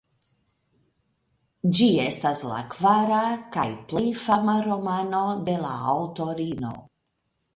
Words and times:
Ĝi 1.79 1.89
estas 2.05 2.41
la 2.51 2.61
kvara 2.75 3.19
kaj 3.57 3.67
plej 3.91 4.03
fama 4.23 4.57
romano 4.69 5.23
de 5.51 5.55
la 5.67 5.77
aŭtorino. 5.93 6.73